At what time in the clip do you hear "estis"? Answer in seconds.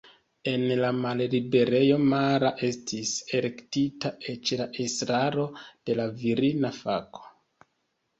2.67-3.11